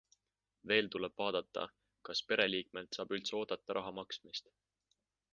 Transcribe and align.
Veel 0.69 0.87
tuleb 0.93 1.15
vaadata, 1.21 1.65
kas 2.09 2.21
pereliikmelt 2.31 2.99
saab 2.99 3.13
üldse 3.17 3.37
oodata 3.41 3.77
raha 3.79 3.93
maksmist. 3.99 4.51